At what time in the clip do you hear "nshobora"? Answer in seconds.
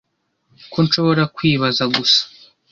0.85-1.23